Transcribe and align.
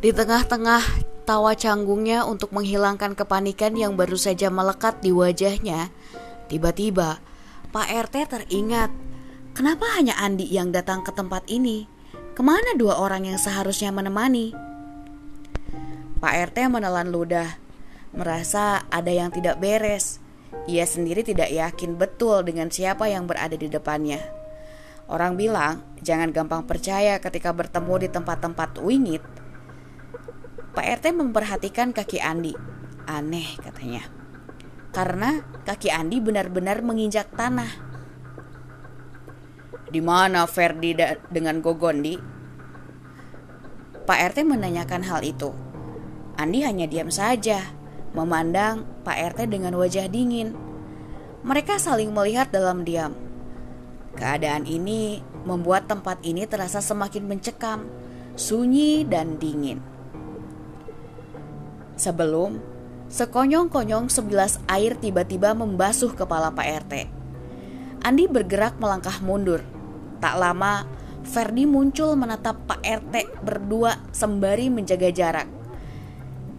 Di 0.00 0.16
tengah-tengah 0.16 0.80
tawa 1.28 1.52
canggungnya 1.52 2.24
untuk 2.24 2.56
menghilangkan 2.56 3.12
kepanikan 3.12 3.76
yang 3.76 4.00
baru 4.00 4.16
saja 4.16 4.48
melekat 4.48 5.04
di 5.04 5.12
wajahnya, 5.12 5.92
tiba-tiba 6.48 7.20
Pak 7.68 8.08
RT 8.08 8.32
teringat, 8.32 8.88
kenapa 9.52 9.84
hanya 10.00 10.16
Andi 10.16 10.48
yang 10.48 10.72
datang 10.72 11.04
ke 11.04 11.12
tempat 11.12 11.44
ini? 11.52 11.84
Ke 12.32 12.40
mana 12.40 12.72
dua 12.80 12.96
orang 12.96 13.28
yang 13.28 13.36
seharusnya 13.36 13.92
menemani? 13.92 14.56
Pak 16.16 16.32
RT 16.48 16.72
menelan 16.72 17.12
ludah, 17.12 17.60
merasa 18.16 18.88
ada 18.88 19.12
yang 19.12 19.28
tidak 19.28 19.60
beres. 19.60 20.16
Ia 20.64 20.88
sendiri 20.88 21.20
tidak 21.20 21.52
yakin 21.52 22.00
betul 22.00 22.40
dengan 22.48 22.72
siapa 22.72 23.04
yang 23.12 23.28
berada 23.28 23.52
di 23.52 23.68
depannya. 23.68 24.24
Orang 25.12 25.36
bilang, 25.36 25.84
jangan 26.00 26.32
gampang 26.32 26.64
percaya 26.64 27.20
ketika 27.20 27.52
bertemu 27.52 27.94
di 28.00 28.08
tempat-tempat 28.08 28.80
wingit 28.80 29.39
Pak 30.70 30.86
RT 31.02 31.18
memperhatikan 31.18 31.90
kaki 31.90 32.22
Andi. 32.22 32.54
Aneh 33.10 33.58
katanya. 33.58 34.06
Karena 34.94 35.42
kaki 35.66 35.90
Andi 35.90 36.22
benar-benar 36.22 36.78
menginjak 36.86 37.30
tanah. 37.34 37.70
Di 39.90 39.98
mana 39.98 40.46
Ferdi 40.46 40.94
dengan 41.26 41.58
Gogondi? 41.58 42.14
Pak 44.06 44.18
RT 44.30 44.46
menanyakan 44.46 45.02
hal 45.02 45.26
itu. 45.26 45.50
Andi 46.38 46.62
hanya 46.62 46.86
diam 46.86 47.10
saja, 47.10 47.66
memandang 48.14 48.86
Pak 49.02 49.34
RT 49.34 49.50
dengan 49.50 49.74
wajah 49.74 50.06
dingin. 50.06 50.54
Mereka 51.42 51.82
saling 51.82 52.14
melihat 52.14 52.54
dalam 52.54 52.86
diam. 52.86 53.18
Keadaan 54.14 54.70
ini 54.70 55.18
membuat 55.42 55.90
tempat 55.90 56.22
ini 56.22 56.46
terasa 56.46 56.78
semakin 56.78 57.26
mencekam, 57.26 57.90
sunyi 58.38 59.02
dan 59.02 59.38
dingin. 59.38 59.82
Sebelum 62.00 62.56
sekonyong-konyong 63.12 64.08
sebilas 64.08 64.56
air 64.72 64.96
tiba-tiba 64.96 65.52
membasuh 65.52 66.16
kepala 66.16 66.48
Pak 66.48 66.88
RT. 66.88 66.94
Andi 68.00 68.24
bergerak 68.24 68.80
melangkah 68.80 69.20
mundur. 69.20 69.60
Tak 70.16 70.40
lama, 70.40 70.88
Ferdi 71.28 71.68
muncul 71.68 72.16
menatap 72.16 72.64
Pak 72.64 72.80
RT 72.80 73.44
berdua 73.44 74.00
sembari 74.16 74.72
menjaga 74.72 75.12
jarak. 75.12 75.48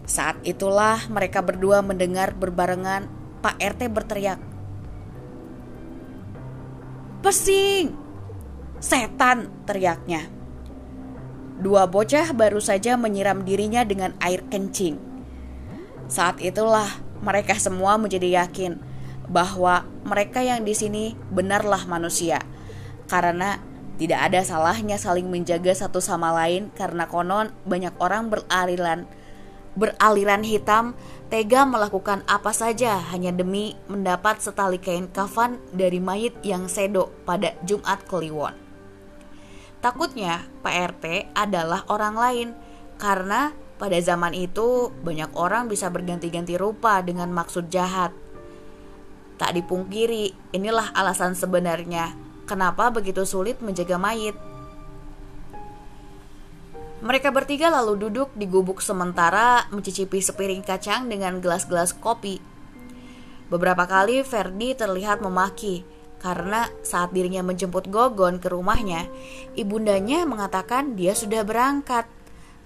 Saat 0.06 0.46
itulah 0.46 1.10
mereka 1.10 1.42
berdua 1.42 1.82
mendengar 1.82 2.38
berbarengan 2.38 3.10
Pak 3.42 3.58
RT 3.58 3.90
berteriak. 3.90 4.38
Pesing! 7.26 7.98
Setan! 8.78 9.50
teriaknya. 9.66 10.30
Dua 11.58 11.90
bocah 11.90 12.30
baru 12.38 12.62
saja 12.62 12.94
menyiram 12.94 13.42
dirinya 13.42 13.82
dengan 13.82 14.14
air 14.22 14.46
kencing. 14.46 15.11
Saat 16.12 16.44
itulah 16.44 16.92
mereka 17.24 17.56
semua 17.56 17.96
menjadi 17.96 18.44
yakin 18.44 18.76
bahwa 19.32 19.88
mereka 20.04 20.44
yang 20.44 20.68
di 20.68 20.76
sini 20.76 21.16
benarlah 21.32 21.88
manusia. 21.88 22.44
Karena 23.08 23.64
tidak 23.96 24.20
ada 24.28 24.44
salahnya 24.44 25.00
saling 25.00 25.32
menjaga 25.32 25.72
satu 25.72 26.04
sama 26.04 26.36
lain 26.36 26.68
karena 26.76 27.08
konon 27.08 27.56
banyak 27.64 27.96
orang 28.04 28.28
beraliran 28.28 29.08
beraliran 29.72 30.44
hitam 30.44 31.00
tega 31.32 31.64
melakukan 31.64 32.28
apa 32.28 32.52
saja 32.52 33.00
hanya 33.16 33.32
demi 33.32 33.80
mendapat 33.88 34.44
setali 34.44 34.84
kain 34.84 35.08
kafan 35.08 35.64
dari 35.72 36.04
mayit 36.04 36.36
yang 36.44 36.68
sedo 36.68 37.08
pada 37.24 37.56
Jumat 37.64 38.04
Kliwon. 38.04 38.52
Takutnya 39.80 40.44
Pak 40.60 40.76
RT 40.76 41.06
adalah 41.32 41.88
orang 41.88 42.16
lain 42.20 42.50
karena 43.00 43.56
pada 43.82 43.98
zaman 43.98 44.38
itu, 44.38 44.94
banyak 45.02 45.34
orang 45.34 45.66
bisa 45.66 45.90
berganti-ganti 45.90 46.54
rupa 46.54 47.02
dengan 47.02 47.34
maksud 47.34 47.74
jahat. 47.74 48.14
Tak 49.42 49.58
dipungkiri, 49.58 50.54
inilah 50.54 50.94
alasan 50.94 51.34
sebenarnya 51.34 52.14
kenapa 52.46 52.94
begitu 52.94 53.26
sulit 53.26 53.58
menjaga 53.64 53.98
mayit. 53.98 54.38
Mereka 57.02 57.34
bertiga 57.34 57.74
lalu 57.74 58.06
duduk 58.06 58.30
di 58.38 58.46
gubuk 58.46 58.84
sementara 58.86 59.66
mencicipi 59.74 60.22
sepiring 60.22 60.62
kacang 60.62 61.10
dengan 61.10 61.42
gelas-gelas 61.42 61.98
kopi. 61.98 62.38
Beberapa 63.50 63.90
kali 63.90 64.22
Ferdi 64.22 64.78
terlihat 64.78 65.26
memaki 65.26 65.82
karena 66.22 66.70
saat 66.86 67.10
dirinya 67.10 67.42
menjemput 67.42 67.90
Gogon 67.90 68.38
ke 68.38 68.54
rumahnya, 68.54 69.10
ibundanya 69.58 70.30
mengatakan 70.30 70.94
dia 70.94 71.18
sudah 71.18 71.42
berangkat. 71.42 72.06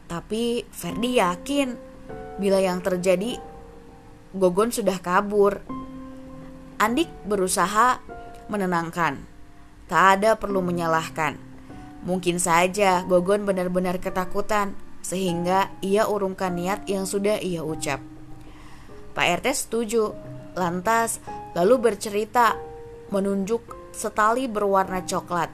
Tapi 0.05 0.66
Ferdi 0.69 1.17
yakin 1.17 1.73
bila 2.38 2.61
yang 2.61 2.83
terjadi 2.83 3.39
Gogon 4.35 4.67
sudah 4.67 4.99
kabur. 4.99 5.63
Andik 6.75 7.07
berusaha 7.23 8.03
menenangkan. 8.51 9.23
Tak 9.88 10.03
ada 10.19 10.35
perlu 10.35 10.59
menyalahkan. 10.59 11.39
Mungkin 12.03 12.35
saja 12.44 13.07
Gogon 13.07 13.47
benar-benar 13.47 14.03
ketakutan 14.03 14.75
sehingga 14.99 15.71
ia 15.79 16.03
urungkan 16.11 16.51
niat 16.51 16.83
yang 16.91 17.07
sudah 17.07 17.39
ia 17.39 17.63
ucap. 17.63 18.03
Pak 19.15 19.27
RT 19.39 19.47
setuju. 19.55 20.11
Lantas 20.59 21.23
lalu 21.55 21.91
bercerita 21.91 22.59
menunjuk 23.15 23.95
setali 23.95 24.51
berwarna 24.51 25.07
coklat. 25.07 25.47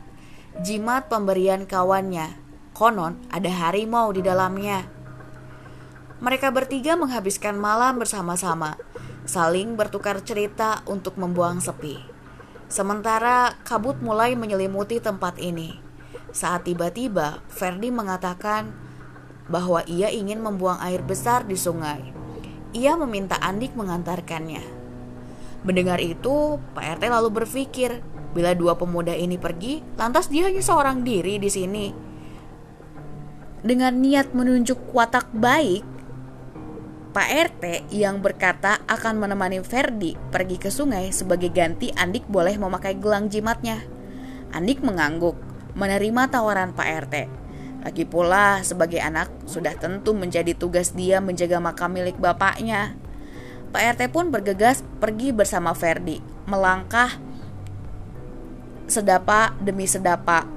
Jimat 0.65 1.05
pemberian 1.05 1.69
kawannya 1.69 2.40
Konon 2.81 3.13
ada 3.29 3.45
harimau 3.45 4.09
di 4.09 4.25
dalamnya. 4.25 4.89
Mereka 6.17 6.49
bertiga 6.49 6.97
menghabiskan 6.97 7.53
malam 7.53 8.01
bersama-sama, 8.01 8.73
saling 9.21 9.77
bertukar 9.77 10.17
cerita 10.25 10.81
untuk 10.89 11.13
membuang 11.21 11.61
sepi. 11.61 12.01
Sementara 12.73 13.53
kabut 13.61 14.01
mulai 14.01 14.33
menyelimuti 14.33 14.97
tempat 14.97 15.37
ini. 15.37 15.77
Saat 16.33 16.65
tiba-tiba 16.65 17.45
Ferdi 17.53 17.93
mengatakan 17.93 18.73
bahwa 19.45 19.85
ia 19.85 20.09
ingin 20.09 20.41
membuang 20.41 20.81
air 20.81 21.05
besar 21.05 21.45
di 21.45 21.61
sungai. 21.61 22.01
Ia 22.73 22.97
meminta 22.97 23.37
Andik 23.45 23.77
mengantarkannya. 23.77 24.65
Mendengar 25.61 26.01
itu, 26.01 26.57
Pak 26.73 26.97
RT 26.97 27.13
lalu 27.13 27.45
berpikir, 27.45 28.01
bila 28.33 28.57
dua 28.57 28.73
pemuda 28.73 29.13
ini 29.13 29.37
pergi, 29.37 29.85
lantas 30.01 30.33
dia 30.33 30.49
hanya 30.49 30.65
seorang 30.65 31.05
diri 31.05 31.37
di 31.37 31.51
sini 31.53 32.09
dengan 33.61 33.93
niat 33.93 34.33
menunjuk 34.33 34.89
watak 34.89 35.29
baik, 35.37 35.85
Pak 37.11 37.27
RT 37.29 37.93
yang 37.93 38.23
berkata 38.23 38.81
akan 38.89 39.21
menemani 39.21 39.61
Ferdi 39.61 40.17
pergi 40.31 40.57
ke 40.57 40.73
sungai 40.73 41.13
sebagai 41.13 41.51
ganti 41.53 41.91
Andik 41.93 42.25
boleh 42.25 42.57
memakai 42.57 42.97
gelang 42.97 43.29
jimatnya. 43.29 43.83
Andik 44.55 44.81
mengangguk, 44.81 45.37
menerima 45.77 46.31
tawaran 46.31 46.73
Pak 46.73 46.87
RT. 47.05 47.15
Lagi 47.81 48.05
pula 48.07 48.63
sebagai 48.65 49.01
anak 49.03 49.29
sudah 49.43 49.75
tentu 49.77 50.15
menjadi 50.15 50.55
tugas 50.57 50.95
dia 50.95 51.19
menjaga 51.19 51.59
makam 51.59 51.93
milik 51.93 52.17
bapaknya. 52.17 52.95
Pak 53.75 53.99
RT 53.99 54.01
pun 54.09 54.33
bergegas 54.33 54.81
pergi 55.03 55.35
bersama 55.35 55.75
Ferdi, 55.75 56.23
melangkah 56.47 57.11
sedapa 58.89 59.53
demi 59.59 59.85
sedapa 59.85 60.47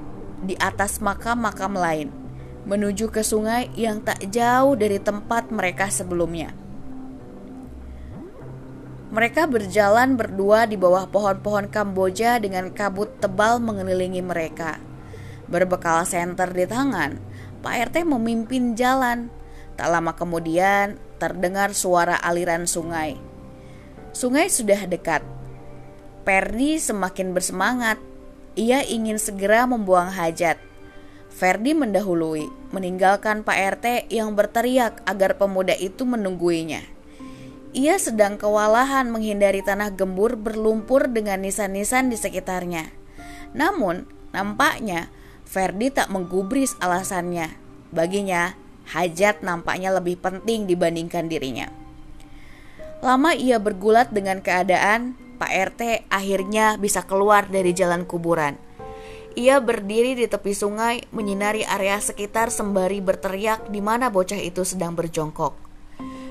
di 0.43 0.55
atas 0.59 0.99
makam-makam 0.99 1.75
lain 1.75 2.24
menuju 2.65 3.13
ke 3.13 3.21
sungai 3.21 3.69
yang 3.77 4.01
tak 4.01 4.25
jauh 4.33 4.73
dari 4.73 4.97
tempat 4.97 5.53
mereka 5.53 5.89
sebelumnya. 5.93 6.51
Mereka 9.15 9.47
berjalan 9.47 10.19
berdua 10.19 10.67
di 10.67 10.75
bawah 10.75 11.07
pohon-pohon 11.07 11.71
Kamboja 11.71 12.41
dengan 12.41 12.73
kabut 12.73 13.21
tebal 13.21 13.63
mengelilingi 13.63 14.19
mereka. 14.19 14.81
Berbekal 15.45 16.03
senter 16.03 16.51
di 16.51 16.65
tangan, 16.65 17.21
Pak 17.61 17.93
RT 17.93 18.03
memimpin 18.03 18.73
jalan. 18.73 19.29
Tak 19.77 19.87
lama 19.87 20.17
kemudian 20.17 20.97
terdengar 21.21 21.71
suara 21.71 22.19
aliran 22.19 22.67
sungai. 22.67 23.15
Sungai 24.11 24.51
sudah 24.51 24.83
dekat. 24.83 25.21
Perdi 26.25 26.81
semakin 26.81 27.31
bersemangat. 27.31 28.01
Ia 28.57 28.83
ingin 28.83 29.19
segera 29.21 29.63
membuang 29.69 30.11
hajat. 30.11 30.74
Ferdi 31.35 31.75
mendahului, 31.75 32.47
meninggalkan 32.71 33.43
Pak 33.43 33.59
RT 33.75 34.07
yang 34.07 34.39
berteriak 34.39 35.03
agar 35.03 35.35
pemuda 35.35 35.75
itu 35.75 36.07
menungguinya. 36.07 36.79
Ia 37.75 37.99
sedang 37.99 38.39
kewalahan 38.39 39.11
menghindari 39.11 39.59
tanah 39.59 39.91
gembur 39.91 40.39
berlumpur 40.39 41.11
dengan 41.11 41.43
nisan-nisan 41.43 42.07
di 42.07 42.15
sekitarnya. 42.15 42.87
Namun, 43.51 44.07
nampaknya 44.31 45.11
Ferdi 45.43 45.91
tak 45.91 46.07
menggubris 46.07 46.79
alasannya. 46.79 47.51
Baginya, 47.91 48.55
hajat 48.95 49.43
nampaknya 49.43 49.91
lebih 49.91 50.15
penting 50.23 50.71
dibandingkan 50.71 51.27
dirinya. 51.27 51.67
Lama 53.03 53.35
ia 53.35 53.59
bergulat 53.59 54.07
dengan 54.15 54.39
keadaan, 54.39 55.19
Pak 55.35 55.51
RT 55.51 56.07
akhirnya 56.07 56.79
bisa 56.79 57.03
keluar 57.03 57.51
dari 57.51 57.75
jalan 57.75 58.07
kuburan. 58.07 58.64
Ia 59.35 59.59
berdiri 59.59 60.15
di 60.15 60.31
tepi 60.31 60.55
sungai, 60.55 61.03
menyinari 61.11 61.67
area 61.67 61.99
sekitar 61.99 62.47
sembari 62.47 63.03
berteriak 63.03 63.67
di 63.67 63.83
mana 63.83 64.07
bocah 64.07 64.39
itu 64.39 64.63
sedang 64.63 64.95
berjongkok. 64.95 65.51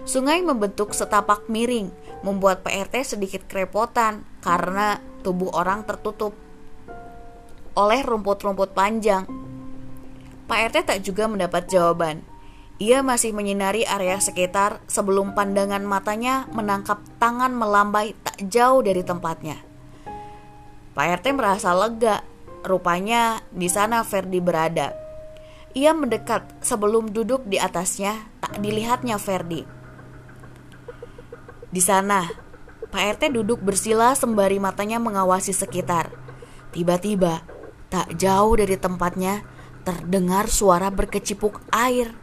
Sungai 0.09 0.41
membentuk 0.41 0.97
setapak 0.97 1.45
miring, 1.53 1.93
membuat 2.25 2.65
PRT 2.65 3.17
sedikit 3.17 3.45
kerepotan 3.45 4.25
karena 4.41 5.05
tubuh 5.21 5.53
orang 5.53 5.85
tertutup 5.85 6.33
oleh 7.77 8.01
rumput-rumput 8.01 8.73
panjang. 8.73 9.29
Pak 10.49 10.73
RT 10.73 10.77
tak 10.89 10.99
juga 11.05 11.29
mendapat 11.29 11.69
jawaban. 11.69 12.25
Ia 12.81 13.05
masih 13.05 13.37
menyinari 13.37 13.85
area 13.85 14.17
sekitar 14.17 14.81
sebelum 14.89 15.37
pandangan 15.37 15.85
matanya 15.85 16.49
menangkap 16.57 17.05
tangan 17.21 17.53
melambai 17.53 18.17
tak 18.25 18.41
jauh 18.49 18.81
dari 18.81 19.05
tempatnya. 19.05 19.61
Pak 20.97 21.21
RT 21.21 21.37
merasa 21.37 21.71
lega 21.75 22.34
Rupanya 22.65 23.45
di 23.53 23.69
sana 23.69 24.01
Ferdi 24.01 24.41
berada. 24.41 24.97
Ia 25.77 25.93
mendekat 25.93 26.65
sebelum 26.65 27.13
duduk 27.13 27.45
di 27.45 27.61
atasnya, 27.61 28.25
tak 28.41 28.57
dilihatnya 28.65 29.21
Ferdi. 29.21 29.69
Di 31.69 31.83
sana, 31.85 32.25
Pak 32.89 33.21
RT 33.21 33.37
duduk 33.37 33.61
bersila 33.61 34.17
sembari 34.17 34.57
matanya 34.63 34.97
mengawasi 34.97 35.53
sekitar. 35.53 36.09
Tiba-tiba, 36.73 37.45
tak 37.93 38.17
jauh 38.17 38.55
dari 38.57 38.81
tempatnya, 38.81 39.45
terdengar 39.85 40.49
suara 40.49 40.89
berkecipuk 40.89 41.61
air. 41.69 42.17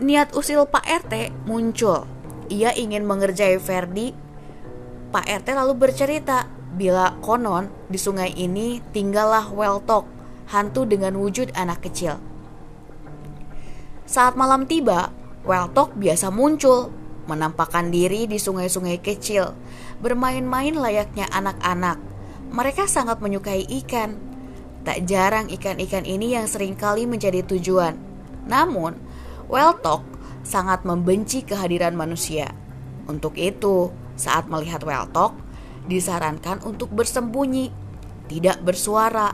Niat 0.00 0.32
usil 0.32 0.64
Pak 0.64 0.86
RT 0.86 1.44
muncul. 1.44 2.08
Ia 2.48 2.72
ingin 2.72 3.04
mengerjai 3.04 3.60
Ferdi. 3.60 4.16
Pak 5.12 5.28
RT 5.28 5.52
lalu 5.52 5.74
bercerita 5.76 6.59
Bila 6.70 7.18
konon 7.18 7.66
di 7.90 7.98
sungai 7.98 8.30
ini 8.30 8.78
tinggallah 8.94 9.50
Weltok, 9.50 10.06
hantu 10.54 10.86
dengan 10.86 11.18
wujud 11.18 11.50
anak 11.58 11.82
kecil. 11.82 12.22
Saat 14.06 14.38
malam 14.38 14.70
tiba, 14.70 15.10
Weltok 15.42 15.98
biasa 15.98 16.30
muncul, 16.30 16.94
menampakkan 17.26 17.90
diri 17.90 18.30
di 18.30 18.38
sungai-sungai 18.38 19.02
kecil, 19.02 19.54
bermain-main 19.98 20.74
layaknya 20.74 21.26
anak-anak. 21.30 21.98
Mereka 22.50 22.86
sangat 22.86 23.18
menyukai 23.18 23.66
ikan. 23.82 24.18
Tak 24.86 25.06
jarang 25.06 25.50
ikan-ikan 25.50 26.06
ini 26.06 26.34
yang 26.38 26.46
sering 26.46 26.78
kali 26.78 27.06
menjadi 27.06 27.46
tujuan. 27.46 27.98
Namun, 28.46 28.94
Weltok 29.50 30.06
sangat 30.46 30.86
membenci 30.86 31.42
kehadiran 31.42 31.98
manusia. 31.98 32.50
Untuk 33.10 33.38
itu, 33.38 33.90
saat 34.14 34.46
melihat 34.46 34.82
Weltok, 34.82 35.34
disarankan 35.86 36.60
untuk 36.66 36.92
bersembunyi, 36.92 37.72
tidak 38.28 38.60
bersuara, 38.60 39.32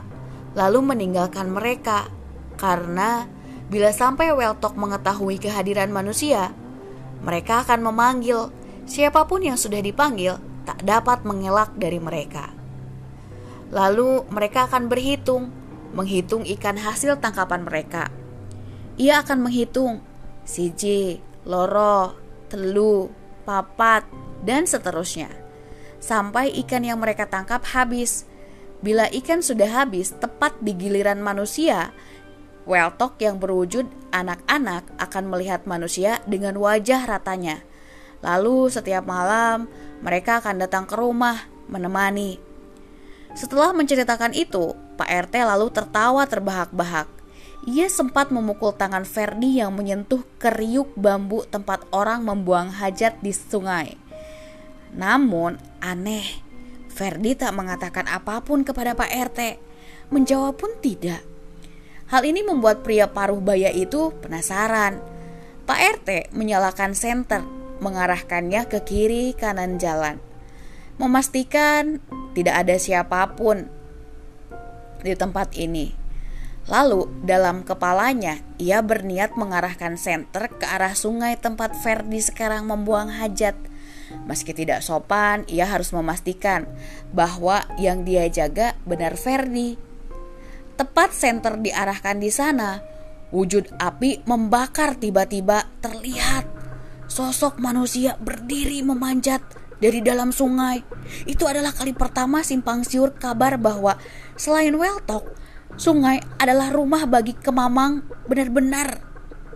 lalu 0.55 0.79
meninggalkan 0.93 1.51
mereka 1.51 2.07
karena 2.57 3.29
bila 3.67 3.91
sampai 3.91 4.31
Weltok 4.31 4.79
mengetahui 4.79 5.37
kehadiran 5.37 5.91
manusia, 5.91 6.55
mereka 7.21 7.67
akan 7.67 7.91
memanggil 7.91 8.49
siapa 8.87 9.27
pun 9.27 9.43
yang 9.43 9.59
sudah 9.59 9.83
dipanggil 9.83 10.39
tak 10.63 10.81
dapat 10.83 11.27
mengelak 11.27 11.75
dari 11.75 11.99
mereka. 11.99 12.49
Lalu 13.69 14.23
mereka 14.31 14.71
akan 14.71 14.87
berhitung, 14.87 15.51
menghitung 15.91 16.47
ikan 16.57 16.79
hasil 16.79 17.19
tangkapan 17.19 17.67
mereka. 17.67 18.07
Ia 18.95 19.21
akan 19.21 19.45
menghitung 19.45 19.99
siji, 20.47 21.19
loro, 21.43 22.15
telu, 22.47 23.11
papat, 23.43 24.07
dan 24.47 24.63
seterusnya 24.63 25.46
sampai 26.07 26.55
ikan 26.63 26.87
yang 26.87 27.03
mereka 27.03 27.27
tangkap 27.27 27.67
habis. 27.75 28.23
Bila 28.79 29.11
ikan 29.11 29.43
sudah 29.43 29.83
habis 29.83 30.15
tepat 30.15 30.55
di 30.63 30.71
giliran 30.71 31.19
manusia, 31.19 31.91
Weltok 32.67 33.19
yang 33.23 33.39
berwujud 33.39 33.87
anak-anak 34.11 34.83
akan 34.99 35.23
melihat 35.31 35.63
manusia 35.63 36.19
dengan 36.27 36.59
wajah 36.59 37.07
ratanya. 37.07 37.63
Lalu 38.19 38.67
setiap 38.67 39.07
malam 39.07 39.71
mereka 40.03 40.43
akan 40.43 40.59
datang 40.59 40.83
ke 40.83 40.99
rumah 40.99 41.47
menemani. 41.71 42.43
Setelah 43.31 43.71
menceritakan 43.71 44.35
itu, 44.35 44.75
Pak 44.99 45.31
RT 45.31 45.35
lalu 45.47 45.71
tertawa 45.71 46.27
terbahak-bahak. 46.27 47.07
Ia 47.71 47.87
sempat 47.87 48.35
memukul 48.35 48.75
tangan 48.75 49.07
Ferdi 49.07 49.63
yang 49.63 49.71
menyentuh 49.71 50.27
keriuk 50.35 50.91
bambu 50.99 51.47
tempat 51.47 51.87
orang 51.95 52.27
membuang 52.27 52.67
hajat 52.67 53.19
di 53.23 53.31
sungai. 53.31 53.95
Namun 54.91 55.59
aneh, 55.79 56.25
Ferdi 56.91 57.37
tak 57.37 57.53
mengatakan 57.53 58.09
apa 58.09 58.41
pun 58.41 58.65
kepada 58.65 58.97
Pak 58.97 59.11
RT. 59.11 59.39
Menjawab 60.09 60.57
pun 60.57 60.71
tidak. 60.81 61.21
Hal 62.07 62.23
ini 62.23 62.41
membuat 62.41 62.81
pria 62.81 63.11
paruh 63.11 63.43
baya 63.43 63.69
itu 63.69 64.15
penasaran. 64.23 64.97
Pak 65.67 65.79
RT 65.99 66.31
menyalakan 66.31 66.95
senter, 66.95 67.43
mengarahkannya 67.83 68.65
ke 68.71 68.79
kiri 68.87 69.35
kanan 69.35 69.77
jalan. 69.77 70.17
Memastikan 70.97 72.01
tidak 72.33 72.65
ada 72.65 72.79
siapa 72.79 73.35
pun 73.35 73.69
di 75.03 75.13
tempat 75.13 75.53
ini. 75.59 75.93
Lalu, 76.67 77.07
dalam 77.23 77.63
kepalanya, 77.63 78.43
ia 78.59 78.83
berniat 78.83 79.39
mengarahkan 79.39 79.95
senter 79.95 80.51
ke 80.51 80.67
arah 80.67 80.95
sungai 80.95 81.39
tempat 81.39 81.75
Ferdi 81.79 82.19
sekarang 82.19 82.67
membuang 82.67 83.07
hajat. 83.07 83.55
Meski 84.27 84.55
tidak 84.55 84.83
sopan, 84.83 85.43
ia 85.51 85.67
harus 85.67 85.91
memastikan 85.91 86.67
bahwa 87.11 87.63
yang 87.79 88.07
dia 88.07 88.27
jaga 88.31 88.75
benar 88.87 89.19
Ferdi. 89.19 89.75
Tepat 90.77 91.09
senter 91.11 91.57
diarahkan 91.59 92.21
di 92.21 92.29
sana, 92.29 92.79
wujud 93.33 93.67
api 93.81 94.23
membakar 94.29 94.95
tiba-tiba 94.95 95.67
terlihat. 95.81 96.47
Sosok 97.07 97.57
manusia 97.63 98.19
berdiri 98.19 98.83
memanjat 98.83 99.41
dari 99.79 100.03
dalam 100.03 100.35
sungai. 100.35 100.83
Itu 101.25 101.47
adalah 101.47 101.71
kali 101.71 101.95
pertama 101.95 102.43
simpang 102.43 102.83
siur 102.83 103.15
kabar 103.15 103.55
bahwa 103.57 103.95
selain 104.35 104.75
Weltok, 104.75 105.23
sungai 105.79 106.21
adalah 106.37 106.69
rumah 106.73 107.07
bagi 107.07 107.33
Kemamang 107.33 108.03
benar-benar 108.27 109.01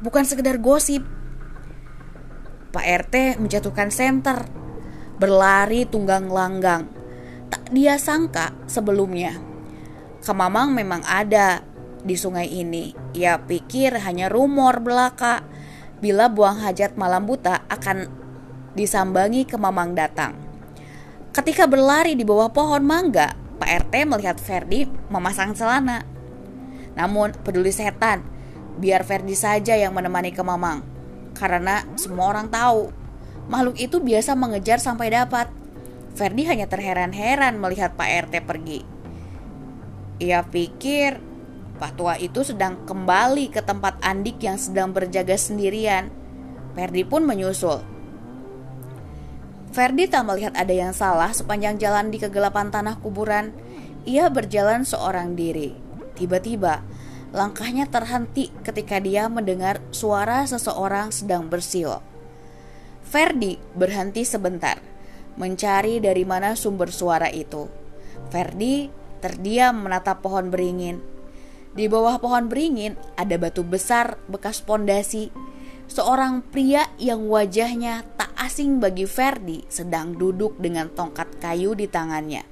bukan 0.01 0.25
sekedar 0.25 0.57
gosip. 0.57 1.05
Pak 2.71 2.87
RT 2.87 3.35
menjatuhkan 3.43 3.91
senter, 3.91 4.47
berlari 5.19 5.83
tunggang 5.83 6.31
langgang. 6.31 6.87
Tak 7.51 7.67
dia 7.75 7.99
sangka 7.99 8.55
sebelumnya. 8.63 9.35
Kemamang 10.23 10.71
memang 10.71 11.03
ada 11.03 11.67
di 11.99 12.15
sungai 12.15 12.47
ini. 12.47 12.95
Ia 13.11 13.43
pikir 13.43 13.99
hanya 13.99 14.31
rumor 14.31 14.79
belaka 14.79 15.43
bila 15.99 16.31
buang 16.31 16.63
hajat 16.63 16.95
malam 16.95 17.27
buta 17.27 17.67
akan 17.67 18.07
disambangi 18.71 19.43
Kemamang 19.43 19.91
datang. 19.91 20.39
Ketika 21.35 21.67
berlari 21.67 22.15
di 22.15 22.23
bawah 22.23 22.55
pohon 22.55 22.87
mangga, 22.87 23.35
Pak 23.59 23.91
RT 23.91 23.93
melihat 24.07 24.39
Ferdi 24.39 24.87
memasang 25.11 25.51
celana. 25.59 26.07
Namun 26.95 27.35
peduli 27.43 27.75
setan, 27.75 28.23
biar 28.79 29.03
Ferdi 29.03 29.35
saja 29.35 29.75
yang 29.75 29.91
menemani 29.91 30.31
Kemamang 30.31 30.90
karena 31.41 31.81
semua 31.97 32.29
orang 32.29 32.53
tahu 32.53 32.93
makhluk 33.49 33.81
itu 33.81 33.97
biasa 33.97 34.37
mengejar 34.37 34.77
sampai 34.77 35.09
dapat. 35.09 35.49
Ferdi 36.13 36.45
hanya 36.45 36.69
terheran-heran 36.69 37.57
melihat 37.57 37.97
Pak 37.97 38.29
RT 38.29 38.45
pergi. 38.45 38.85
Ia 40.21 40.45
pikir 40.45 41.17
Pak 41.81 41.97
tua 41.97 42.13
itu 42.21 42.45
sedang 42.45 42.85
kembali 42.85 43.49
ke 43.49 43.65
tempat 43.65 43.97
Andik 44.05 44.37
yang 44.45 44.61
sedang 44.61 44.93
berjaga 44.93 45.33
sendirian. 45.33 46.13
Ferdi 46.77 47.01
pun 47.01 47.25
menyusul. 47.25 47.81
Ferdi 49.73 50.05
tak 50.05 50.27
melihat 50.29 50.53
ada 50.53 50.69
yang 50.69 50.93
salah 50.93 51.33
sepanjang 51.33 51.81
jalan 51.81 52.13
di 52.13 52.21
kegelapan 52.21 52.69
tanah 52.69 53.01
kuburan. 53.01 53.55
Ia 54.05 54.29
berjalan 54.29 54.85
seorang 54.85 55.33
diri. 55.33 55.73
Tiba-tiba, 56.13 56.85
Langkahnya 57.31 57.87
terhenti 57.87 58.51
ketika 58.59 58.99
dia 58.99 59.31
mendengar 59.31 59.79
suara 59.95 60.43
seseorang 60.43 61.15
sedang 61.15 61.47
bersiul. 61.47 62.03
Ferdi 63.07 63.55
berhenti 63.71 64.27
sebentar, 64.27 64.83
mencari 65.39 66.03
dari 66.03 66.27
mana 66.27 66.59
sumber 66.59 66.91
suara 66.91 67.31
itu. 67.31 67.71
Ferdi 68.27 68.91
terdiam 69.23 69.87
menatap 69.87 70.19
pohon 70.19 70.51
beringin. 70.51 70.99
Di 71.71 71.87
bawah 71.87 72.19
pohon 72.19 72.51
beringin 72.51 72.99
ada 73.15 73.39
batu 73.39 73.63
besar 73.63 74.19
bekas 74.27 74.59
pondasi. 74.59 75.31
Seorang 75.87 76.43
pria 76.51 76.87
yang 76.99 77.31
wajahnya 77.31 78.03
tak 78.19 78.31
asing 78.35 78.83
bagi 78.83 79.07
Ferdi 79.07 79.63
sedang 79.71 80.19
duduk 80.19 80.59
dengan 80.59 80.91
tongkat 80.91 81.39
kayu 81.39 81.75
di 81.79 81.87
tangannya. 81.87 82.43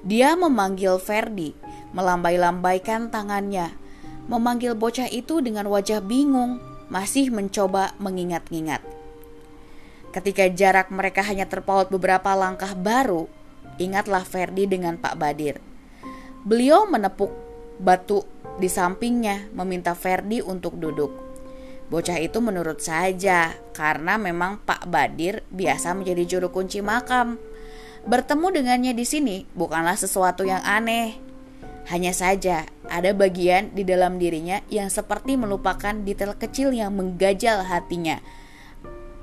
Dia 0.00 0.32
memanggil 0.36 0.96
Ferdi, 0.96 1.52
melambai-lambaikan 1.92 3.12
tangannya, 3.12 3.76
memanggil 4.30 4.78
bocah 4.78 5.10
itu 5.10 5.42
dengan 5.42 5.66
wajah 5.66 5.98
bingung, 5.98 6.62
masih 6.86 7.34
mencoba 7.34 7.98
mengingat-ingat. 7.98 8.78
Ketika 10.14 10.46
jarak 10.50 10.94
mereka 10.94 11.26
hanya 11.26 11.50
terpaut 11.50 11.90
beberapa 11.90 12.30
langkah 12.38 12.78
baru, 12.78 13.26
ingatlah 13.82 14.22
Ferdi 14.22 14.70
dengan 14.70 14.94
Pak 14.98 15.18
Badir. 15.18 15.58
Beliau 16.46 16.86
menepuk 16.86 17.30
batu 17.82 18.22
di 18.62 18.70
sampingnya, 18.70 19.50
meminta 19.50 19.98
Ferdi 19.98 20.38
untuk 20.42 20.78
duduk. 20.78 21.10
Bocah 21.90 22.22
itu 22.22 22.38
menurut 22.38 22.78
saja, 22.78 23.50
karena 23.74 24.14
memang 24.14 24.62
Pak 24.62 24.86
Badir 24.86 25.42
biasa 25.50 25.90
menjadi 25.94 26.38
juru 26.38 26.54
kunci 26.54 26.78
makam. 26.78 27.34
Bertemu 28.06 28.46
dengannya 28.54 28.92
di 28.94 29.02
sini 29.02 29.42
bukanlah 29.58 29.98
sesuatu 29.98 30.46
yang 30.46 30.62
aneh. 30.62 31.29
Hanya 31.88 32.12
saja 32.12 32.68
ada 32.90 33.16
bagian 33.16 33.72
di 33.72 33.86
dalam 33.86 34.20
dirinya 34.20 34.60
yang 34.68 34.92
seperti 34.92 35.40
melupakan 35.40 35.96
detail 36.04 36.36
kecil 36.36 36.76
yang 36.76 36.92
menggajal 36.92 37.64
hatinya. 37.64 38.20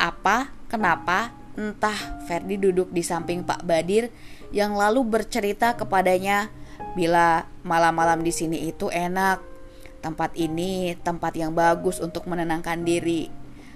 Apa, 0.02 0.50
kenapa, 0.72 1.36
entah 1.54 1.98
Ferdi 2.26 2.58
duduk 2.58 2.90
di 2.90 3.06
samping 3.06 3.46
Pak 3.46 3.62
Badir 3.66 4.10
yang 4.50 4.74
lalu 4.74 5.06
bercerita 5.06 5.78
kepadanya 5.78 6.50
bila 6.98 7.46
malam-malam 7.62 8.22
di 8.22 8.34
sini 8.34 8.70
itu 8.70 8.90
enak 8.90 9.58
Tempat 9.98 10.38
ini 10.38 10.94
tempat 11.02 11.34
yang 11.34 11.58
bagus 11.58 11.98
untuk 11.98 12.30
menenangkan 12.30 12.86
diri. 12.86 13.28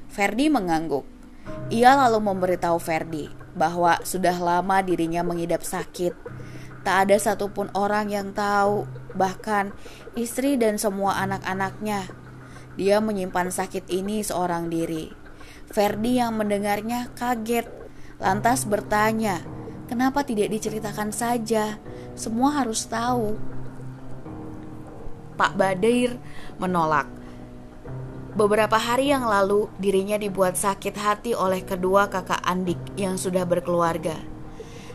Ferdi 0.08 0.48
mengangguk. 0.48 1.04
Ia 1.74 1.98
lalu 1.98 2.22
memberitahu 2.22 2.78
Ferdi 2.78 3.26
bahwa 3.58 3.98
sudah 4.06 4.38
lama 4.38 4.80
dirinya 4.86 5.26
mengidap 5.26 5.66
sakit. 5.66 6.14
Tak 6.82 7.08
ada 7.08 7.18
satupun 7.22 7.70
orang 7.78 8.10
yang 8.10 8.34
tahu, 8.34 8.90
bahkan 9.14 9.70
istri 10.18 10.58
dan 10.58 10.82
semua 10.82 11.22
anak-anaknya. 11.22 12.10
Dia 12.74 12.98
menyimpan 12.98 13.54
sakit 13.54 13.86
ini 13.94 14.26
seorang 14.26 14.74
diri. 14.74 15.14
Ferdi 15.70 16.18
yang 16.18 16.36
mendengarnya 16.36 17.14
kaget, 17.14 17.70
lantas 18.18 18.66
bertanya, 18.66 19.46
"Kenapa 19.86 20.26
tidak 20.26 20.50
diceritakan 20.50 21.14
saja? 21.14 21.78
Semua 22.18 22.66
harus 22.66 22.90
tahu." 22.90 23.38
Pak 25.38 25.54
Badair 25.54 26.18
menolak. 26.58 27.06
Beberapa 28.32 28.80
hari 28.80 29.12
yang 29.12 29.28
lalu, 29.28 29.68
dirinya 29.76 30.16
dibuat 30.16 30.56
sakit 30.56 30.96
hati 30.96 31.32
oleh 31.36 31.62
kedua 31.68 32.08
kakak 32.08 32.40
Andik 32.48 32.80
yang 32.96 33.20
sudah 33.20 33.44
berkeluarga. 33.44 34.16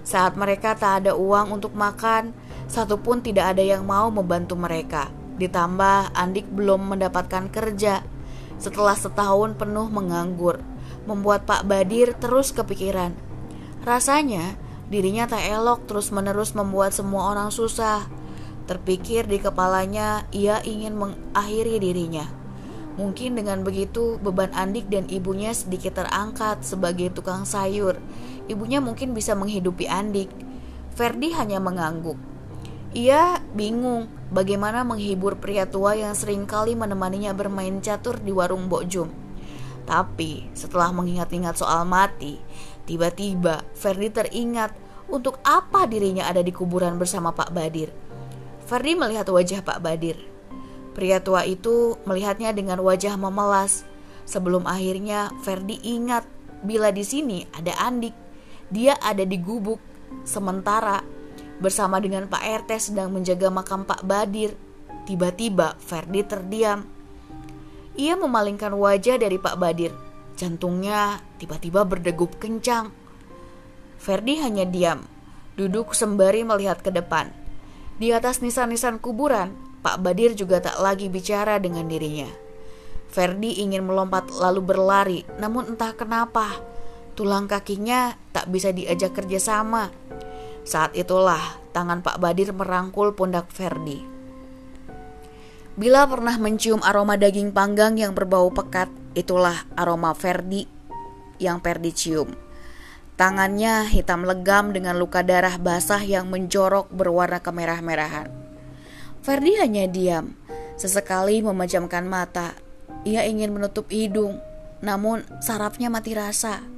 Saat 0.06 0.38
mereka 0.38 0.78
tak 0.78 1.02
ada 1.02 1.18
uang 1.18 1.58
untuk 1.58 1.75
makan, 1.75 2.30
satupun 2.70 3.26
tidak 3.26 3.58
ada 3.58 3.62
yang 3.66 3.82
mau 3.82 4.06
membantu 4.06 4.54
mereka. 4.54 5.10
Ditambah 5.34 6.14
Andik 6.14 6.46
belum 6.46 6.94
mendapatkan 6.94 7.50
kerja. 7.50 8.06
Setelah 8.62 8.94
setahun 8.94 9.58
penuh 9.58 9.90
menganggur, 9.90 10.62
membuat 11.10 11.42
Pak 11.42 11.66
Badir 11.66 12.14
terus 12.22 12.54
kepikiran. 12.54 13.18
Rasanya 13.82 14.54
dirinya 14.86 15.26
tak 15.26 15.42
elok 15.42 15.90
terus-menerus 15.90 16.54
membuat 16.54 16.94
semua 16.94 17.34
orang 17.34 17.50
susah. 17.50 18.06
Terpikir 18.70 19.26
di 19.26 19.42
kepalanya 19.42 20.22
ia 20.30 20.62
ingin 20.62 20.94
mengakhiri 20.94 21.82
dirinya. 21.82 22.26
Mungkin 22.96 23.36
dengan 23.36 23.60
begitu 23.60 24.16
beban 24.25 24.48
Andik 24.56 24.88
dan 24.88 25.04
ibunya 25.12 25.52
sedikit 25.52 26.00
terangkat 26.00 26.64
sebagai 26.64 27.12
tukang 27.12 27.44
sayur. 27.44 28.00
Ibunya 28.46 28.78
mungkin 28.78 29.14
bisa 29.14 29.34
menghidupi 29.34 29.90
Andik. 29.90 30.30
Ferdi 30.94 31.34
hanya 31.34 31.60
mengangguk. 31.60 32.16
Ia 32.96 33.44
bingung 33.52 34.08
bagaimana 34.32 34.80
menghibur 34.80 35.36
pria 35.36 35.68
tua 35.68 35.92
yang 35.92 36.16
sering 36.16 36.48
kali 36.48 36.72
menemaninya 36.72 37.36
bermain 37.36 37.82
catur 37.84 38.16
di 38.16 38.32
warung 38.32 38.72
Bokjum. 38.72 39.12
Tapi 39.86 40.50
setelah 40.56 40.90
mengingat-ingat 40.90 41.60
soal 41.60 41.84
mati, 41.86 42.40
tiba-tiba 42.88 43.62
Ferdi 43.76 44.08
teringat 44.10 44.74
untuk 45.06 45.38
apa 45.46 45.86
dirinya 45.86 46.26
ada 46.26 46.42
di 46.42 46.50
kuburan 46.50 46.98
bersama 46.98 47.30
Pak 47.30 47.54
Badir. 47.54 47.94
Ferdi 48.66 48.98
melihat 48.98 49.30
wajah 49.30 49.62
Pak 49.62 49.78
Badir. 49.78 50.18
Pria 50.96 51.22
tua 51.22 51.46
itu 51.46 52.00
melihatnya 52.08 52.50
dengan 52.50 52.82
wajah 52.82 53.14
memelas. 53.14 53.86
Sebelum 54.26 54.66
akhirnya 54.66 55.30
Ferdi 55.46 55.78
ingat 55.86 56.26
bila 56.66 56.90
di 56.90 57.06
sini 57.06 57.46
ada 57.54 57.78
Andik. 57.78 58.25
Dia 58.70 58.99
ada 58.99 59.23
di 59.23 59.38
gubuk. 59.38 59.78
Sementara 60.26 61.02
bersama 61.62 62.02
dengan 62.02 62.26
Pak 62.26 62.66
RT 62.66 62.90
sedang 62.92 63.14
menjaga 63.14 63.49
makam 63.50 63.87
Pak 63.87 64.02
Badir. 64.02 64.54
Tiba-tiba 65.06 65.78
Ferdi 65.78 66.26
terdiam. 66.26 66.82
Ia 67.96 68.18
memalingkan 68.18 68.75
wajah 68.75 69.16
dari 69.23 69.38
Pak 69.38 69.56
Badir. 69.56 69.94
Jantungnya 70.37 71.23
tiba-tiba 71.40 71.87
berdegup 71.87 72.37
kencang. 72.37 72.92
Ferdi 73.96 74.37
hanya 74.44 74.68
diam, 74.68 75.08
duduk 75.56 75.96
sembari 75.96 76.44
melihat 76.44 76.85
ke 76.85 76.92
depan. 76.92 77.32
Di 77.96 78.12
atas 78.12 78.44
nisan-nisan 78.44 79.00
kuburan, 79.00 79.56
Pak 79.80 80.04
Badir 80.04 80.37
juga 80.37 80.61
tak 80.61 80.76
lagi 80.82 81.08
bicara 81.08 81.56
dengan 81.56 81.88
dirinya. 81.88 82.28
Ferdi 83.08 83.64
ingin 83.64 83.88
melompat 83.88 84.28
lalu 84.28 84.61
berlari, 84.61 85.20
namun 85.40 85.73
entah 85.73 85.96
kenapa 85.96 86.75
tulang 87.16 87.49
kakinya 87.49 88.14
tak 88.37 88.52
bisa 88.52 88.70
diajak 88.70 89.16
kerjasama. 89.16 89.88
Saat 90.62 90.92
itulah 90.92 91.40
tangan 91.73 92.04
Pak 92.04 92.20
Badir 92.20 92.52
merangkul 92.52 93.16
pundak 93.16 93.49
Ferdi. 93.49 94.04
Bila 95.76 96.08
pernah 96.08 96.37
mencium 96.37 96.80
aroma 96.85 97.16
daging 97.16 97.52
panggang 97.52 97.96
yang 97.96 98.12
berbau 98.12 98.52
pekat, 98.52 98.88
itulah 99.16 99.64
aroma 99.76 100.12
Ferdi 100.12 100.68
yang 101.40 101.61
Ferdi 101.64 101.92
cium. 101.92 102.32
Tangannya 103.16 103.88
hitam 103.88 104.28
legam 104.28 104.76
dengan 104.76 105.00
luka 105.00 105.25
darah 105.25 105.56
basah 105.56 106.04
yang 106.04 106.28
menjorok 106.28 106.92
berwarna 106.92 107.40
kemerah-merahan. 107.40 108.28
Ferdi 109.25 109.56
hanya 109.56 109.88
diam, 109.88 110.37
sesekali 110.76 111.40
memejamkan 111.40 112.04
mata. 112.04 112.52
Ia 113.08 113.25
ingin 113.25 113.56
menutup 113.56 113.88
hidung, 113.88 114.37
namun 114.85 115.25
sarafnya 115.40 115.88
mati 115.88 116.12
rasa. 116.12 116.75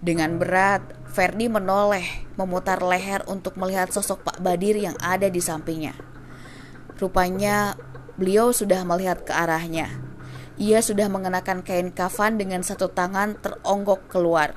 Dengan 0.00 0.40
berat, 0.40 0.80
Ferdi 1.12 1.52
menoleh, 1.52 2.24
memutar 2.40 2.80
leher 2.80 3.20
untuk 3.28 3.60
melihat 3.60 3.92
sosok 3.92 4.24
Pak 4.24 4.40
Badir 4.40 4.80
yang 4.80 4.96
ada 4.96 5.28
di 5.28 5.44
sampingnya. 5.44 5.92
Rupanya, 6.96 7.76
beliau 8.16 8.48
sudah 8.48 8.80
melihat 8.88 9.28
ke 9.28 9.32
arahnya. 9.36 9.92
Ia 10.56 10.80
sudah 10.80 11.12
mengenakan 11.12 11.60
kain 11.60 11.92
kafan 11.92 12.40
dengan 12.40 12.64
satu 12.64 12.88
tangan 12.88 13.36
teronggok 13.44 14.08
keluar. 14.08 14.56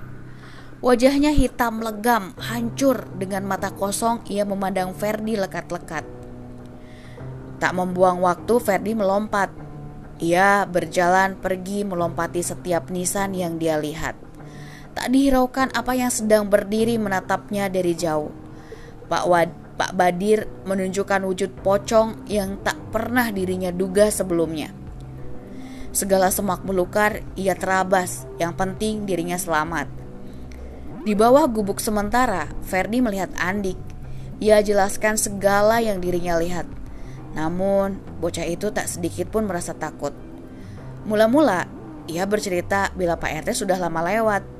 Wajahnya 0.79 1.35
hitam 1.35 1.83
legam, 1.83 2.31
hancur 2.39 3.03
dengan 3.19 3.43
mata 3.43 3.71
kosong 3.71 4.23
ia 4.31 4.47
memandang 4.47 4.95
Ferdi 4.95 5.35
lekat-lekat. 5.35 6.07
Tak 7.59 7.71
membuang 7.75 8.23
waktu 8.23 8.59
Ferdi 8.63 8.95
melompat. 8.95 9.51
Ia 10.23 10.63
berjalan 10.67 11.35
pergi 11.35 11.83
melompati 11.83 12.39
setiap 12.39 12.87
nisan 12.91 13.35
yang 13.35 13.59
dia 13.59 13.75
lihat. 13.75 14.32
Tak 14.93 15.09
dihiraukan 15.09 15.73
apa 15.73 15.97
yang 15.97 16.13
sedang 16.13 16.45
berdiri 16.47 17.01
menatapnya 17.01 17.69
dari 17.69 17.97
jauh. 17.97 18.29
Pak 19.09 19.23
Wad, 19.25 19.49
Pak 19.73 19.97
Badir 19.97 20.45
menunjukkan 20.69 21.25
wujud 21.25 21.51
pocong 21.65 22.29
yang 22.29 22.61
tak 22.61 22.77
pernah 22.93 23.33
dirinya 23.33 23.73
duga 23.73 24.13
sebelumnya. 24.13 24.69
Segala 25.93 26.33
semak 26.33 26.65
belukar 26.65 27.21
ia 27.37 27.53
terabas, 27.53 28.25
yang 28.41 28.57
penting 28.57 29.05
dirinya 29.05 29.37
selamat. 29.37 29.85
Di 31.03 31.13
bawah 31.13 31.45
gubuk 31.49 31.77
sementara, 31.83 32.49
Ferdi 32.65 33.03
melihat 33.03 33.29
Andik. 33.37 33.77
Ia 34.41 34.63
jelaskan 34.63 35.19
segala 35.19 35.83
yang 35.83 36.01
dirinya 36.01 36.39
lihat. 36.39 36.65
Namun, 37.33 37.97
bocah 38.21 38.45
itu 38.45 38.69
tak 38.69 38.89
sedikit 38.89 39.29
pun 39.29 39.45
merasa 39.45 39.73
takut. 39.73 40.13
Mula-mula, 41.03 41.67
ia 42.07 42.23
bercerita 42.23 42.93
bila 42.95 43.19
Pak 43.19 43.43
RT 43.43 43.65
sudah 43.65 43.77
lama 43.77 43.99
lewat. 44.05 44.52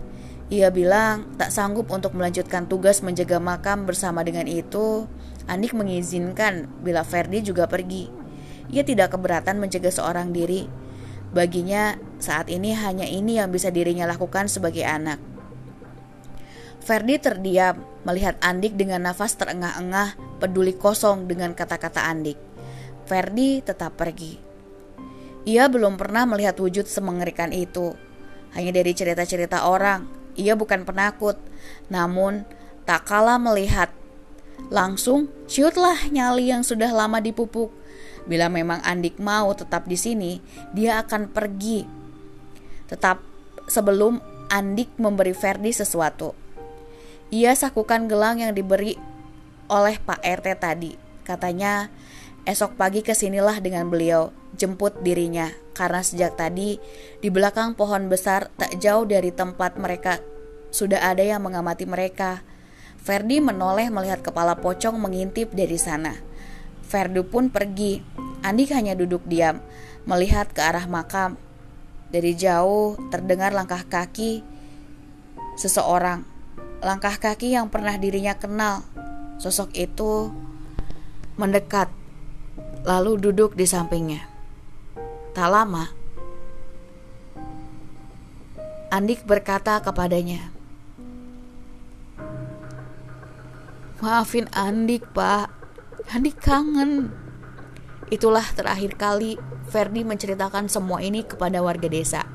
Ia 0.52 0.68
bilang 0.74 1.40
tak 1.40 1.56
sanggup 1.56 1.88
untuk 1.94 2.18
melanjutkan 2.18 2.68
tugas 2.68 3.00
menjaga 3.00 3.40
makam 3.40 3.88
bersama 3.88 4.26
dengan 4.28 4.50
itu. 4.50 5.08
Andik 5.48 5.76
mengizinkan 5.76 6.68
bila 6.84 7.04
Ferdi 7.04 7.44
juga 7.44 7.68
pergi. 7.68 8.08
Ia 8.72 8.84
tidak 8.84 9.16
keberatan 9.16 9.60
menjaga 9.60 9.92
seorang 9.92 10.32
diri. 10.32 10.68
Baginya, 11.34 11.98
saat 12.22 12.48
ini 12.48 12.72
hanya 12.78 13.10
ini 13.10 13.42
yang 13.42 13.50
bisa 13.50 13.74
dirinya 13.74 14.06
lakukan 14.06 14.48
sebagai 14.48 14.86
anak. 14.86 15.18
Ferdi 16.84 17.16
terdiam 17.16 17.80
melihat 18.04 18.36
Andik 18.44 18.76
dengan 18.76 19.08
nafas 19.08 19.40
terengah-engah, 19.40 20.20
peduli 20.44 20.76
kosong 20.76 21.32
dengan 21.32 21.56
kata-kata 21.56 22.04
Andik. 22.06 22.36
Ferdi 23.08 23.64
tetap 23.64 23.96
pergi. 23.96 24.36
Ia 25.44 25.68
belum 25.68 25.96
pernah 26.00 26.28
melihat 26.28 26.56
wujud 26.60 26.88
semengerikan 26.88 27.52
itu. 27.52 27.96
Hanya 28.56 28.72
dari 28.76 28.92
cerita-cerita 28.96 29.68
orang, 29.68 30.23
ia 30.34 30.58
bukan 30.58 30.86
penakut, 30.86 31.38
namun 31.88 32.46
tak 32.84 33.08
kalah 33.08 33.40
melihat. 33.40 33.90
Langsung 34.70 35.30
ciutlah 35.46 36.08
nyali 36.10 36.50
yang 36.50 36.64
sudah 36.66 36.90
lama 36.90 37.20
dipupuk. 37.20 37.74
Bila 38.24 38.48
memang 38.48 38.80
Andik 38.88 39.20
mau 39.20 39.52
tetap 39.52 39.86
di 39.86 40.00
sini, 40.00 40.40
dia 40.72 41.04
akan 41.04 41.28
pergi. 41.30 41.84
Tetap 42.88 43.20
sebelum 43.68 44.24
Andik 44.48 44.96
memberi 44.96 45.36
Ferdi 45.36 45.76
sesuatu. 45.76 46.32
Ia 47.34 47.52
sakukan 47.58 48.06
gelang 48.06 48.40
yang 48.40 48.54
diberi 48.54 48.96
oleh 49.68 49.98
Pak 50.00 50.22
RT 50.22 50.48
tadi. 50.62 50.94
Katanya, 51.26 51.90
esok 52.44 52.76
pagi 52.76 53.00
ke 53.04 53.16
sinilah 53.16 53.64
dengan 53.64 53.88
beliau, 53.88 54.36
jemput 54.56 55.00
dirinya. 55.04 55.52
Karena 55.74 56.06
sejak 56.06 56.38
tadi, 56.38 56.78
di 57.24 57.30
belakang 57.34 57.74
pohon 57.74 58.12
besar 58.12 58.54
tak 58.60 58.78
jauh 58.78 59.10
dari 59.10 59.34
tempat 59.34 59.80
mereka, 59.82 60.22
sudah 60.70 61.02
ada 61.02 61.24
yang 61.26 61.42
mengamati 61.42 61.86
mereka. 61.86 62.46
Ferdi 63.04 63.44
menoleh 63.44 63.92
melihat 63.92 64.24
kepala 64.24 64.56
pocong 64.58 64.96
mengintip 64.96 65.52
dari 65.52 65.76
sana. 65.76 66.16
Ferdi 66.86 67.22
pun 67.26 67.50
pergi. 67.50 68.00
Andik 68.44 68.76
hanya 68.76 68.94
duduk 68.94 69.24
diam, 69.28 69.64
melihat 70.04 70.52
ke 70.52 70.60
arah 70.60 70.88
makam. 70.88 71.40
Dari 72.14 72.36
jauh 72.38 73.00
terdengar 73.10 73.56
langkah 73.56 73.82
kaki 73.88 74.44
seseorang. 75.56 76.28
Langkah 76.84 77.16
kaki 77.18 77.56
yang 77.56 77.72
pernah 77.72 77.96
dirinya 77.96 78.36
kenal. 78.36 78.84
Sosok 79.40 79.74
itu 79.74 80.30
mendekat, 81.40 81.90
lalu 82.84 83.20
duduk 83.20 83.56
di 83.56 83.64
sampingnya. 83.68 84.28
Tak 85.34 85.50
lama, 85.50 85.90
Andik 88.94 89.26
berkata 89.26 89.82
kepadanya, 89.82 90.54
Maafin 94.04 94.52
Andik, 94.52 95.16
Pak. 95.16 95.48
Andik 96.12 96.36
kangen. 96.44 97.08
Itulah 98.12 98.44
terakhir 98.52 99.00
kali 99.00 99.40
Ferdi 99.72 100.04
menceritakan 100.04 100.68
semua 100.68 101.00
ini 101.00 101.24
kepada 101.24 101.64
warga 101.64 101.88
desa. 101.88 102.28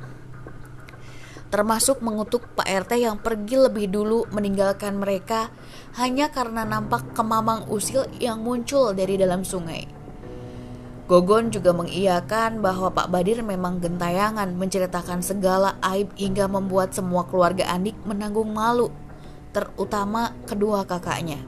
Termasuk 1.52 2.00
mengutuk 2.00 2.48
Pak 2.56 2.64
RT 2.64 3.04
yang 3.04 3.20
pergi 3.20 3.60
lebih 3.60 3.92
dulu 3.92 4.24
meninggalkan 4.32 4.96
mereka 4.96 5.52
hanya 6.00 6.32
karena 6.32 6.64
nampak 6.64 7.12
kemamang 7.12 7.68
usil 7.68 8.08
yang 8.16 8.40
muncul 8.40 8.96
dari 8.96 9.20
dalam 9.20 9.44
sungai. 9.44 9.97
Gogon 11.08 11.48
juga 11.48 11.72
mengiyakan 11.72 12.60
bahwa 12.60 12.92
Pak 12.92 13.08
Badir 13.08 13.40
memang 13.40 13.80
gentayangan 13.80 14.52
menceritakan 14.52 15.24
segala 15.24 15.80
aib 15.80 16.12
hingga 16.20 16.44
membuat 16.52 16.92
semua 16.92 17.24
keluarga 17.24 17.64
Andik 17.72 17.96
menanggung 18.04 18.52
malu, 18.52 18.92
terutama 19.56 20.36
kedua 20.44 20.84
kakaknya. 20.84 21.40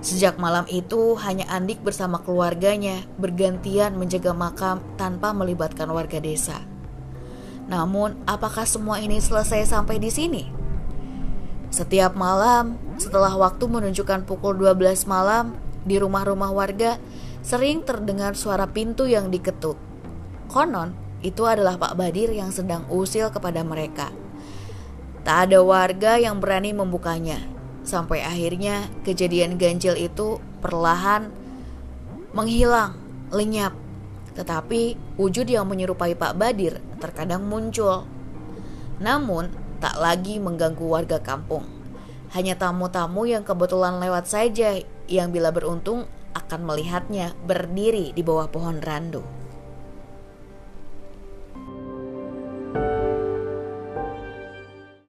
Sejak 0.00 0.40
malam 0.40 0.64
itu, 0.72 1.12
hanya 1.20 1.44
Andik 1.52 1.84
bersama 1.84 2.24
keluarganya 2.24 3.04
bergantian 3.20 4.00
menjaga 4.00 4.32
makam 4.32 4.80
tanpa 4.96 5.36
melibatkan 5.36 5.92
warga 5.92 6.16
desa. 6.16 6.64
Namun, 7.68 8.16
apakah 8.24 8.64
semua 8.64 8.96
ini 9.04 9.20
selesai 9.20 9.68
sampai 9.68 10.00
di 10.00 10.08
sini? 10.08 10.48
Setiap 11.68 12.16
malam, 12.16 12.80
setelah 12.96 13.36
waktu 13.36 13.60
menunjukkan 13.60 14.24
pukul 14.24 14.56
12 14.56 15.04
malam, 15.04 15.52
di 15.84 15.96
rumah-rumah 15.96 16.52
warga 16.52 17.00
sering 17.40 17.84
terdengar 17.84 18.36
suara 18.36 18.68
pintu 18.68 19.08
yang 19.08 19.32
diketuk. 19.32 19.76
Konon, 20.50 20.92
itu 21.20 21.44
adalah 21.44 21.76
Pak 21.76 21.96
Badir 21.96 22.32
yang 22.32 22.52
sedang 22.52 22.88
usil 22.88 23.28
kepada 23.32 23.60
mereka. 23.60 24.12
Tak 25.20 25.48
ada 25.52 25.60
warga 25.60 26.16
yang 26.16 26.40
berani 26.40 26.72
membukanya, 26.72 27.40
sampai 27.84 28.24
akhirnya 28.24 28.88
kejadian 29.04 29.60
ganjil 29.60 29.96
itu 29.96 30.40
perlahan 30.64 31.28
menghilang, 32.32 32.96
lenyap. 33.28 33.76
Tetapi 34.32 34.96
wujud 35.20 35.44
yang 35.44 35.68
menyerupai 35.68 36.16
Pak 36.16 36.40
Badir 36.40 36.80
terkadang 37.02 37.44
muncul. 37.44 38.08
Namun, 39.00 39.52
tak 39.80 39.96
lagi 39.96 40.36
mengganggu 40.40 40.84
warga 40.84 41.18
kampung. 41.20 41.64
Hanya 42.30 42.54
tamu-tamu 42.54 43.26
yang 43.26 43.42
kebetulan 43.42 43.98
lewat 43.98 44.30
saja 44.30 44.78
yang 45.10 45.34
bila 45.34 45.50
beruntung 45.50 46.06
akan 46.34 46.60
melihatnya 46.66 47.34
berdiri 47.46 48.14
di 48.14 48.22
bawah 48.22 48.50
pohon 48.50 48.78
randu. 48.82 49.39